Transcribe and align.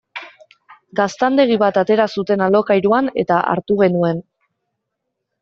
Gaztandegi 0.99 1.57
bat 1.63 1.77
atera 1.81 2.07
zuten 2.15 2.45
alokairuan 2.47 3.13
eta 3.25 3.39
hartu 3.53 3.79
genuen. 3.85 4.27